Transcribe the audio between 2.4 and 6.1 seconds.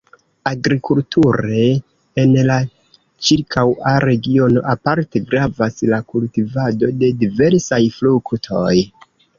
la ĉirkaŭa regiono aparte gravas la